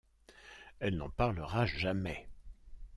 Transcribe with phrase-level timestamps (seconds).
[0.79, 2.27] Elle n'en parlera jamais.